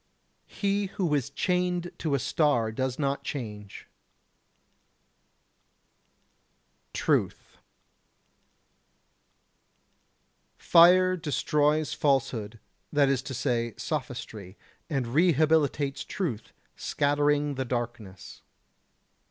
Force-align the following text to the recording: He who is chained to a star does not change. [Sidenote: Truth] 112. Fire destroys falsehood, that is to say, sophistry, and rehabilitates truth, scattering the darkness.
He 0.47 0.87
who 0.87 1.13
is 1.13 1.29
chained 1.29 1.91
to 1.99 2.15
a 2.15 2.17
star 2.19 2.71
does 2.71 2.97
not 2.97 3.23
change. 3.23 3.87
[Sidenote: 6.91 6.93
Truth] 6.93 7.39
112. 10.57 10.57
Fire 10.57 11.15
destroys 11.17 11.93
falsehood, 11.93 12.59
that 12.91 13.09
is 13.09 13.21
to 13.21 13.35
say, 13.35 13.75
sophistry, 13.77 14.57
and 14.89 15.05
rehabilitates 15.05 16.03
truth, 16.07 16.51
scattering 16.75 17.53
the 17.53 17.63
darkness. 17.65 18.41